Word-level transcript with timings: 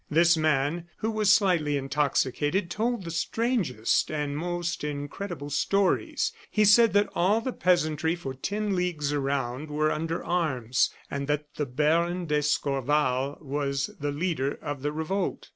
This 0.09 0.35
man, 0.35 0.85
who 0.97 1.11
was 1.11 1.31
slightly 1.31 1.77
intoxicated, 1.77 2.71
told 2.71 3.03
the 3.05 3.11
strangest 3.11 4.09
and 4.09 4.35
most 4.35 4.83
incredible 4.83 5.51
stories. 5.51 6.31
He 6.49 6.65
said 6.65 6.93
that 6.93 7.07
all 7.13 7.39
the 7.39 7.53
peasantry 7.53 8.15
for 8.15 8.33
ten 8.33 8.75
leagues 8.75 9.13
around 9.13 9.69
were 9.69 9.91
under 9.91 10.23
arms, 10.23 10.89
and 11.11 11.27
that 11.27 11.53
the 11.55 11.67
Baron 11.67 12.25
d'Escorval 12.25 13.37
was 13.41 13.91
the 13.99 14.09
leader 14.11 14.57
of 14.63 14.81
the 14.81 14.91
revolt. 14.91 15.49